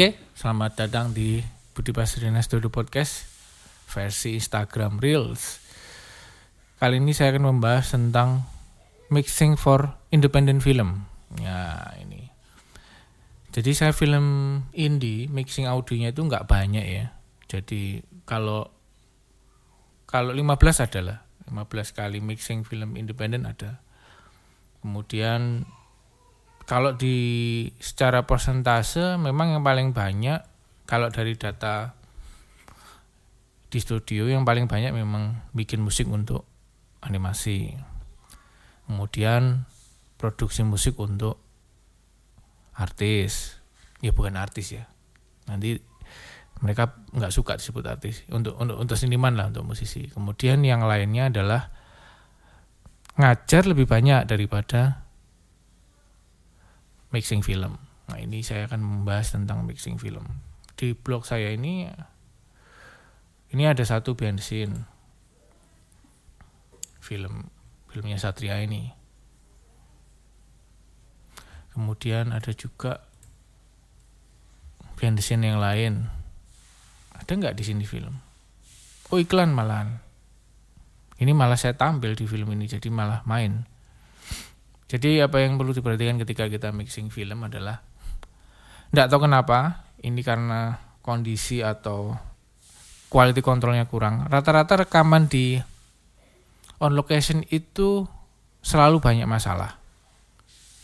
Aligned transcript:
Oke, 0.00 0.16
selamat 0.32 0.80
datang 0.80 1.12
di 1.12 1.44
Budi 1.76 1.92
Pasrina 1.92 2.40
Studio 2.40 2.72
Podcast 2.72 3.20
versi 3.84 4.32
Instagram 4.32 4.96
Reels. 4.96 5.60
Kali 6.80 6.96
ini 6.96 7.12
saya 7.12 7.36
akan 7.36 7.44
membahas 7.44 7.92
tentang 7.92 8.48
mixing 9.12 9.60
for 9.60 9.92
independent 10.08 10.64
film. 10.64 11.04
Ya, 11.36 11.92
ini. 12.00 12.32
Jadi 13.52 13.76
saya 13.76 13.92
film 13.92 14.24
indie, 14.72 15.28
mixing 15.28 15.68
audionya 15.68 16.16
itu 16.16 16.24
nggak 16.24 16.48
banyak 16.48 16.86
ya. 16.88 17.12
Jadi 17.44 18.00
kalau 18.24 18.72
kalau 20.08 20.32
15 20.32 20.80
adalah 20.80 21.28
15 21.44 21.92
kali 21.92 22.24
mixing 22.24 22.64
film 22.64 22.96
independen 22.96 23.44
ada. 23.44 23.84
Kemudian 24.80 25.68
kalau 26.70 26.94
di 26.94 27.66
secara 27.82 28.30
persentase 28.30 29.18
memang 29.18 29.58
yang 29.58 29.66
paling 29.66 29.90
banyak 29.90 30.38
kalau 30.86 31.10
dari 31.10 31.34
data 31.34 31.98
di 33.66 33.78
studio 33.82 34.30
yang 34.30 34.46
paling 34.46 34.70
banyak 34.70 34.94
memang 34.94 35.50
bikin 35.50 35.82
musik 35.82 36.06
untuk 36.06 36.46
animasi. 37.02 37.74
Kemudian 38.86 39.66
produksi 40.14 40.62
musik 40.62 40.94
untuk 41.02 41.42
artis. 42.78 43.58
Ya 43.98 44.14
bukan 44.14 44.38
artis 44.38 44.70
ya. 44.70 44.86
Nanti 45.50 45.74
mereka 46.62 46.94
nggak 47.10 47.34
suka 47.34 47.58
disebut 47.58 47.82
artis 47.90 48.22
untuk 48.30 48.54
untuk 48.62 48.78
untuk 48.78 48.94
seniman 48.94 49.34
lah 49.34 49.50
untuk 49.50 49.66
musisi. 49.66 50.06
Kemudian 50.06 50.62
yang 50.62 50.86
lainnya 50.86 51.34
adalah 51.34 51.66
ngajar 53.18 53.66
lebih 53.66 53.90
banyak 53.90 54.30
daripada 54.30 55.09
mixing 57.10 57.42
film. 57.42 57.78
Nah 58.10 58.18
ini 58.18 58.42
saya 58.42 58.66
akan 58.66 58.80
membahas 58.82 59.34
tentang 59.34 59.62
mixing 59.66 59.98
film. 59.98 60.26
Di 60.74 60.96
blog 60.96 61.26
saya 61.26 61.54
ini 61.54 61.86
ini 63.50 63.62
ada 63.66 63.82
satu 63.82 64.14
bensin 64.14 64.86
film 67.02 67.50
filmnya 67.90 68.18
Satria 68.18 68.62
ini. 68.62 68.90
Kemudian 71.70 72.34
ada 72.34 72.50
juga 72.54 73.06
bensin 74.98 75.46
yang 75.46 75.62
lain. 75.62 76.10
Ada 77.14 77.30
nggak 77.30 77.54
di 77.58 77.64
sini 77.66 77.86
film? 77.86 78.18
Oh 79.10 79.18
iklan 79.18 79.54
malahan. 79.54 80.02
Ini 81.20 81.30
malah 81.36 81.58
saya 81.58 81.76
tampil 81.76 82.16
di 82.16 82.24
film 82.24 82.48
ini 82.54 82.66
jadi 82.66 82.88
malah 82.88 83.22
main. 83.28 83.69
Jadi 84.90 85.22
apa 85.22 85.38
yang 85.38 85.54
perlu 85.54 85.70
diperhatikan 85.70 86.18
ketika 86.18 86.50
kita 86.50 86.74
mixing 86.74 87.14
film 87.14 87.46
adalah 87.46 87.78
tidak 88.90 89.06
tahu 89.06 89.30
kenapa 89.30 89.86
ini 90.02 90.18
karena 90.26 90.82
kondisi 90.98 91.62
atau 91.62 92.18
quality 93.06 93.38
controlnya 93.38 93.86
kurang. 93.86 94.26
Rata-rata 94.26 94.82
rekaman 94.82 95.30
di 95.30 95.62
on 96.82 96.98
location 96.98 97.46
itu 97.54 98.02
selalu 98.66 98.98
banyak 98.98 99.30
masalah. 99.30 99.78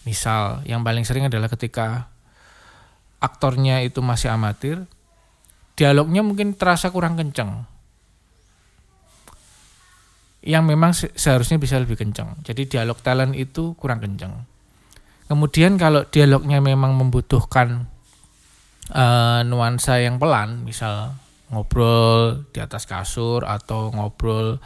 Misal 0.07 0.63
yang 0.71 0.87
paling 0.87 1.03
sering 1.03 1.27
adalah 1.27 1.51
ketika 1.51 2.07
aktornya 3.19 3.83
itu 3.83 3.99
masih 4.07 4.31
amatir, 4.31 4.87
dialognya 5.75 6.23
mungkin 6.23 6.55
terasa 6.55 6.95
kurang 6.95 7.19
kenceng 7.19 7.67
yang 10.47 10.63
memang 10.63 10.95
seharusnya 10.95 11.59
bisa 11.59 11.75
lebih 11.83 11.99
kencang. 11.99 12.39
Jadi 12.47 12.71
dialog 12.71 13.03
talent 13.03 13.35
itu 13.35 13.75
kurang 13.75 13.99
kencang. 13.99 14.47
Kemudian 15.27 15.75
kalau 15.75 16.07
dialognya 16.07 16.63
memang 16.63 16.95
membutuhkan 16.95 17.91
uh, 18.95 19.43
nuansa 19.43 19.99
yang 19.99 20.23
pelan, 20.23 20.63
misal 20.63 21.19
ngobrol 21.51 22.47
di 22.55 22.63
atas 22.63 22.87
kasur 22.87 23.43
atau 23.43 23.91
ngobrol 23.91 24.63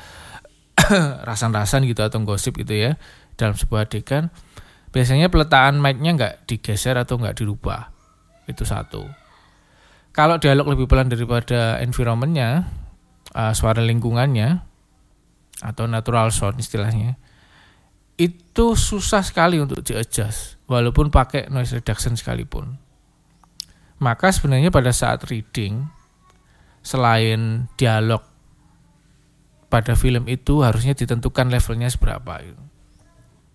rasan-rasan 1.28 1.88
gitu 1.88 2.04
atau 2.04 2.20
gosip 2.28 2.60
gitu 2.60 2.76
ya 2.76 3.00
dalam 3.40 3.56
sebuah 3.56 3.88
adegan, 3.88 4.28
biasanya 4.92 5.32
peletakan 5.32 5.80
mic-nya 5.80 6.12
nggak 6.12 6.34
digeser 6.44 7.00
atau 7.00 7.16
nggak 7.16 7.40
dirubah. 7.40 7.88
Itu 8.44 8.68
satu. 8.68 9.08
Kalau 10.12 10.36
dialog 10.36 10.76
lebih 10.76 10.92
pelan 10.92 11.08
daripada 11.08 11.80
environmentnya, 11.80 12.68
uh, 13.32 13.56
suara 13.56 13.80
lingkungannya, 13.80 14.69
atau 15.60 15.84
natural 15.84 16.32
sound 16.32 16.56
istilahnya 16.56 17.20
itu 18.20 18.76
susah 18.76 19.24
sekali 19.24 19.56
untuk 19.56 19.80
di-adjust 19.80 20.60
walaupun 20.68 21.08
pakai 21.08 21.48
noise 21.48 21.72
reduction 21.72 22.20
sekalipun. 22.20 22.76
Maka 23.96 24.28
sebenarnya 24.28 24.68
pada 24.68 24.92
saat 24.92 25.24
reading 25.32 25.88
selain 26.84 27.72
dialog 27.80 28.20
pada 29.72 29.96
film 29.96 30.28
itu 30.28 30.60
harusnya 30.60 30.92
ditentukan 30.92 31.48
levelnya 31.48 31.88
seberapa. 31.88 32.44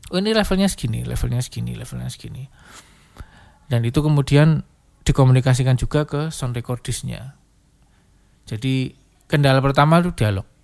Oh 0.09 0.17
ini 0.17 0.33
levelnya 0.33 0.65
segini, 0.65 1.05
levelnya 1.05 1.45
segini, 1.45 1.77
levelnya 1.77 2.09
segini. 2.09 2.49
Dan 3.69 3.85
itu 3.85 4.01
kemudian 4.01 4.65
dikomunikasikan 5.05 5.77
juga 5.77 6.09
ke 6.09 6.33
sound 6.33 6.57
recordisnya. 6.57 7.37
Jadi 8.49 8.97
kendala 9.29 9.61
pertama 9.61 10.01
itu 10.01 10.13
dialog 10.13 10.54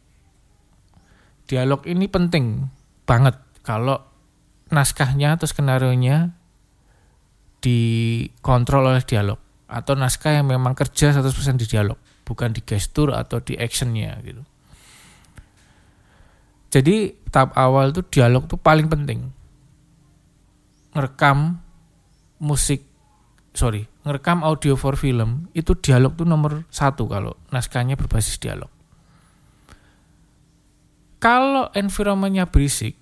dialog 1.52 1.84
ini 1.84 2.08
penting 2.08 2.72
banget. 3.04 3.36
Kalau 3.68 4.00
naskahnya 4.72 5.36
atau 5.36 5.44
skenario 5.44 5.92
nya 5.92 6.32
dikontrol 7.60 8.96
oleh 8.96 9.04
dialog 9.04 9.38
atau 9.68 9.94
naskah 10.00 10.40
yang 10.40 10.48
memang 10.48 10.72
kerja 10.72 11.12
100% 11.12 11.60
di 11.60 11.68
dialog 11.68 12.00
bukan 12.24 12.56
di 12.56 12.64
gestur 12.64 13.12
atau 13.12 13.44
di 13.44 13.60
actionnya 13.60 14.16
gitu. 14.24 14.40
Jadi 16.72 17.28
tahap 17.28 17.52
awal 17.60 17.92
itu 17.92 18.02
dialog 18.08 18.48
itu 18.48 18.56
paling 18.56 18.88
penting. 18.88 19.28
Ngerekam 20.96 21.60
musik 22.40 22.88
sorry 23.52 23.86
ngerekam 24.08 24.42
audio 24.42 24.80
for 24.80 24.96
film 24.96 25.52
itu 25.52 25.76
dialog 25.78 26.16
tuh 26.16 26.26
nomor 26.26 26.66
satu 26.72 27.06
kalau 27.06 27.36
naskahnya 27.52 28.00
berbasis 28.00 28.40
dialog 28.40 28.72
kalau 31.22 31.70
environmentnya 31.78 32.50
berisik, 32.50 32.98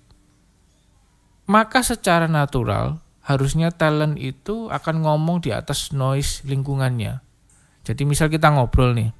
maka 1.48 1.80
secara 1.80 2.28
natural 2.28 3.00
harusnya 3.24 3.72
talent 3.72 4.20
itu 4.20 4.68
akan 4.68 5.00
ngomong 5.00 5.40
di 5.40 5.56
atas 5.56 5.96
noise 5.96 6.44
lingkungannya. 6.44 7.24
Jadi 7.80 8.04
misal 8.04 8.28
kita 8.28 8.52
ngobrol 8.52 8.92
nih, 8.92 9.10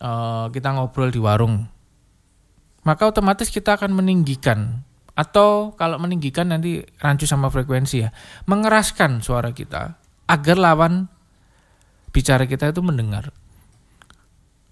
uh, 0.00 0.48
kita 0.48 0.72
ngobrol 0.72 1.12
di 1.12 1.20
warung, 1.20 1.68
maka 2.88 3.04
otomatis 3.04 3.52
kita 3.52 3.76
akan 3.76 3.92
meninggikan 3.92 4.80
atau 5.12 5.76
kalau 5.76 6.00
meninggikan 6.00 6.48
nanti 6.48 6.80
rancu 7.04 7.28
sama 7.28 7.52
frekuensi 7.52 8.00
ya, 8.00 8.16
mengeraskan 8.48 9.20
suara 9.20 9.52
kita 9.52 10.00
agar 10.24 10.56
lawan 10.56 11.12
bicara 12.16 12.48
kita 12.48 12.72
itu 12.72 12.80
mendengar. 12.80 13.28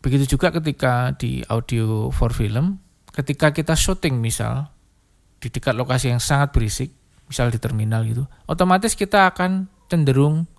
Begitu 0.03 0.35
juga 0.35 0.51
ketika 0.51 1.15
di 1.15 1.47
audio 1.47 2.11
for 2.11 2.35
film, 2.35 2.83
ketika 3.15 3.55
kita 3.55 3.79
syuting 3.79 4.19
misal 4.19 4.75
di 5.39 5.47
dekat 5.47 5.79
lokasi 5.79 6.11
yang 6.11 6.19
sangat 6.19 6.51
berisik, 6.51 6.91
misal 7.31 7.55
di 7.55 7.63
terminal 7.63 8.03
gitu, 8.03 8.27
otomatis 8.51 8.99
kita 8.99 9.31
akan 9.31 9.71
cenderung 9.87 10.51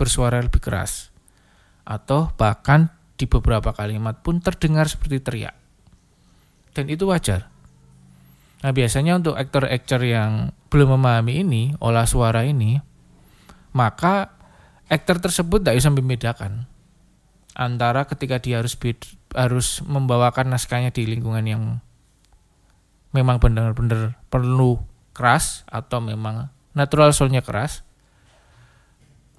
bersuara 0.00 0.40
lebih 0.40 0.64
keras. 0.64 1.12
Atau 1.84 2.32
bahkan 2.40 2.88
di 3.20 3.28
beberapa 3.28 3.76
kalimat 3.76 4.24
pun 4.24 4.40
terdengar 4.40 4.88
seperti 4.88 5.20
teriak. 5.20 5.56
Dan 6.72 6.88
itu 6.88 7.04
wajar. 7.04 7.52
Nah 8.64 8.72
biasanya 8.72 9.20
untuk 9.20 9.36
aktor-aktor 9.36 10.00
yang 10.08 10.56
belum 10.72 10.96
memahami 10.96 11.44
ini, 11.44 11.62
olah 11.84 12.08
suara 12.08 12.48
ini, 12.48 12.80
maka 13.76 14.32
aktor 14.88 15.20
tersebut 15.20 15.60
tidak 15.60 15.76
bisa 15.84 15.90
membedakan 15.92 16.69
antara 17.54 18.06
ketika 18.06 18.38
dia 18.38 18.62
harus 18.62 18.78
harus 19.34 19.82
membawakan 19.86 20.50
naskahnya 20.50 20.94
di 20.94 21.06
lingkungan 21.06 21.44
yang 21.46 21.62
memang 23.10 23.42
benar-benar 23.42 24.18
perlu 24.30 24.78
keras 25.14 25.66
atau 25.66 25.98
memang 25.98 26.50
natural 26.74 27.10
soulnya 27.10 27.42
keras 27.42 27.82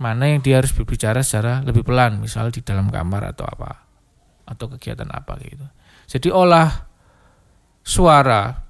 mana 0.02 0.34
yang 0.34 0.42
dia 0.42 0.58
harus 0.58 0.74
berbicara 0.74 1.22
secara 1.22 1.62
lebih 1.62 1.86
pelan 1.86 2.18
misal 2.18 2.50
di 2.50 2.66
dalam 2.66 2.90
kamar 2.90 3.32
atau 3.32 3.46
apa 3.46 3.86
atau 4.50 4.66
kegiatan 4.76 5.08
apa 5.14 5.38
gitu. 5.46 5.68
Jadi 6.10 6.34
olah 6.34 6.90
suara 7.86 8.66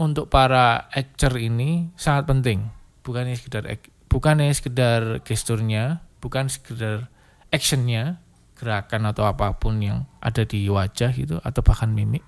untuk 0.00 0.32
para 0.32 0.88
actor 0.88 1.36
ini 1.36 1.92
sangat 1.94 2.24
penting. 2.24 2.58
Bukan 3.04 3.28
hanya 3.28 3.36
sekedar 3.36 3.68
bukan 4.08 4.40
hanya 4.40 4.54
sekedar 4.56 5.20
gesturnya 5.24 6.00
bukan 6.24 6.46
sekedar 6.48 7.12
actionnya 7.52 8.21
gerakan 8.62 9.10
atau 9.10 9.26
apa 9.26 9.58
pun 9.58 9.82
yang 9.82 10.06
ada 10.22 10.46
di 10.46 10.70
wajah 10.70 11.10
gitu 11.10 11.42
atau 11.42 11.60
bahkan 11.66 11.90
mimik 11.90 12.22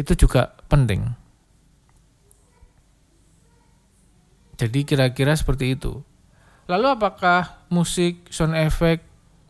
itu 0.00 0.16
juga 0.16 0.56
penting. 0.72 1.12
Jadi 4.56 4.80
kira-kira 4.86 5.34
seperti 5.34 5.74
itu. 5.76 6.00
Lalu 6.70 6.96
apakah 6.96 7.66
musik, 7.68 8.30
sound 8.30 8.54
effect, 8.56 9.02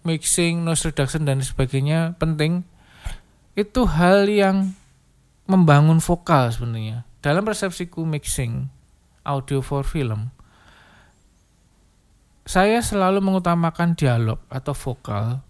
mixing, 0.03 0.65
noise 0.65 0.83
reduction 0.89 1.29
dan 1.29 1.45
sebagainya 1.45 2.17
penting? 2.17 2.65
Itu 3.53 3.85
hal 3.85 4.27
yang 4.27 4.73
membangun 5.45 6.01
vokal 6.01 6.49
sebenarnya. 6.51 7.05
Dalam 7.21 7.45
persepsiku 7.45 8.03
mixing 8.03 8.73
audio 9.23 9.61
for 9.61 9.85
film, 9.85 10.33
saya 12.43 12.83
selalu 12.83 13.23
mengutamakan 13.23 13.95
dialog 13.95 14.41
atau 14.51 14.75
vokal 14.75 15.45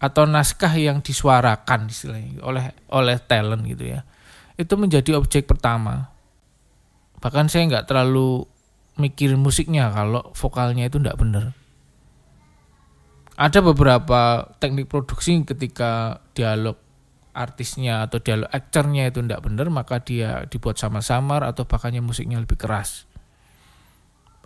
atau 0.00 0.24
naskah 0.24 0.72
yang 0.80 1.04
disuarakan 1.04 1.92
istilahnya 1.92 2.40
oleh 2.40 2.72
oleh 2.88 3.20
talent 3.20 3.62
gitu 3.68 3.84
ya. 3.84 4.00
Itu 4.56 4.80
menjadi 4.80 5.20
objek 5.20 5.44
pertama. 5.44 6.08
Bahkan 7.20 7.52
saya 7.52 7.68
nggak 7.68 7.84
terlalu 7.84 8.48
mikirin 8.96 9.36
musiknya 9.36 9.92
kalau 9.92 10.32
vokalnya 10.32 10.88
itu 10.88 10.96
tidak 10.96 11.20
benar. 11.20 11.52
Ada 13.36 13.60
beberapa 13.60 14.52
teknik 14.60 14.88
produksi 14.88 15.44
ketika 15.44 16.24
dialog 16.32 16.76
artisnya 17.32 18.04
atau 18.04 18.20
dialog 18.20 18.48
aktornya 18.52 19.08
itu 19.08 19.22
tidak 19.24 19.44
benar 19.46 19.70
maka 19.70 20.02
dia 20.02 20.44
dibuat 20.50 20.76
samar-samar 20.76 21.44
atau 21.44 21.64
bahkannya 21.68 22.00
musiknya 22.00 22.40
lebih 22.40 22.56
keras. 22.56 23.04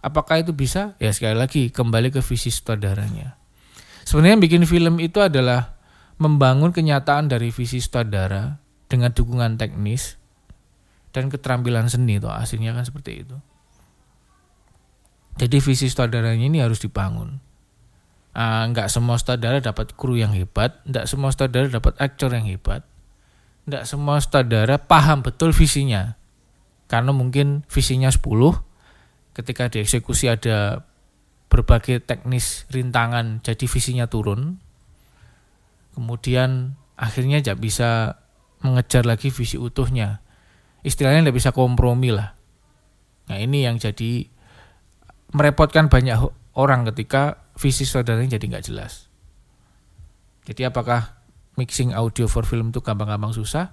Apakah 0.05 0.43
itu 0.43 0.53
bisa? 0.53 0.99
Ya 1.01 1.11
sekali 1.15 1.35
lagi 1.35 1.73
kembali 1.73 2.13
ke 2.13 2.21
visi 2.21 2.53
sutradaranya. 2.53 3.44
Sebenarnya 4.05 4.39
bikin 4.39 4.69
film 4.69 5.01
itu 5.01 5.19
adalah 5.25 5.81
membangun 6.21 6.71
kenyataan 6.71 7.27
dari 7.27 7.51
visi 7.51 7.81
sutradara 7.81 8.61
dengan 8.87 9.11
dukungan 9.11 9.57
teknis 9.59 10.21
dan 11.11 11.33
keterampilan 11.33 11.89
seni 11.89 12.21
itu 12.21 12.29
hasilnya 12.29 12.77
kan 12.77 12.85
seperti 12.85 13.27
itu. 13.27 13.37
Jadi 15.35 15.57
visi 15.59 15.91
sutradaranya 15.91 16.47
ini 16.47 16.63
harus 16.63 16.79
dibangun. 16.79 17.43
Uh, 18.35 18.67
nggak 18.71 18.91
semua 18.91 19.19
sutradara 19.19 19.59
dapat 19.63 19.95
kru 19.95 20.19
yang 20.19 20.35
hebat, 20.35 20.79
nggak 20.87 21.07
semua 21.07 21.35
sutradara 21.35 21.71
dapat 21.71 21.95
aktor 21.99 22.35
yang 22.35 22.47
hebat, 22.47 22.87
nggak 23.67 23.87
semua 23.87 24.23
sutradara 24.23 24.79
paham 24.79 25.27
betul 25.27 25.51
visinya. 25.51 26.19
Karena 26.87 27.11
mungkin 27.11 27.67
visinya 27.67 28.11
10, 28.11 28.21
ketika 29.35 29.71
dieksekusi 29.71 30.31
ada 30.31 30.87
berbagai 31.55 32.03
teknis 32.03 32.67
rintangan, 32.75 33.39
jadi 33.47 33.71
visinya 33.71 34.11
turun. 34.11 34.59
Kemudian 35.95 36.75
akhirnya 36.99 37.39
tidak 37.39 37.63
bisa 37.63 38.19
mengejar 38.59 39.07
lagi 39.07 39.31
visi 39.31 39.55
utuhnya. 39.55 40.19
Istilahnya 40.83 41.31
tidak 41.31 41.39
bisa 41.39 41.55
kompromi 41.55 42.11
lah. 42.11 42.35
Nah 43.31 43.39
ini 43.39 43.63
yang 43.63 43.79
jadi 43.79 44.27
merepotkan 45.31 45.87
banyak 45.87 46.19
orang 46.59 46.91
ketika 46.91 47.47
visi 47.55 47.87
saudaranya 47.87 48.35
jadi 48.35 48.59
nggak 48.59 48.67
jelas. 48.67 49.07
Jadi 50.45 50.67
apakah 50.67 51.15
mixing 51.55 51.95
audio 51.95 52.27
for 52.27 52.43
film 52.43 52.75
itu 52.75 52.83
gampang-gampang 52.83 53.31
susah? 53.31 53.71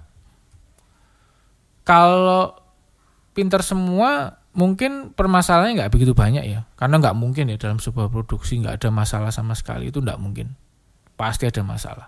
Kalau 1.82 2.62
pinter 3.34 3.66
semua 3.66 4.41
mungkin 4.52 5.16
permasalahannya 5.16 5.86
nggak 5.86 5.94
begitu 5.94 6.12
banyak 6.12 6.44
ya. 6.48 6.68
Karena 6.76 7.00
nggak 7.00 7.16
mungkin 7.18 7.52
ya 7.52 7.58
dalam 7.60 7.80
sebuah 7.80 8.12
produksi 8.12 8.60
nggak 8.60 8.82
ada 8.82 8.90
masalah 8.92 9.32
sama 9.32 9.56
sekali. 9.56 9.92
Itu 9.92 10.04
nggak 10.04 10.20
mungkin. 10.20 10.56
Pasti 11.16 11.48
ada 11.48 11.62
masalah. 11.62 12.08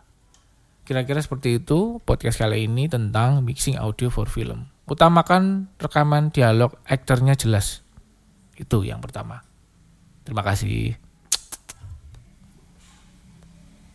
Kira-kira 0.83 1.23
seperti 1.23 1.63
itu 1.63 2.03
podcast 2.03 2.43
kali 2.43 2.67
ini 2.67 2.91
tentang 2.91 3.39
mixing 3.43 3.79
audio 3.79 4.11
for 4.11 4.27
film. 4.27 4.67
Utamakan 4.83 5.71
rekaman 5.79 6.35
dialog 6.35 6.75
aktornya 6.83 7.39
jelas. 7.39 7.87
Itu 8.59 8.83
yang 8.83 8.99
pertama. 8.99 9.47
Terima 10.27 10.43
kasih. 10.43 11.02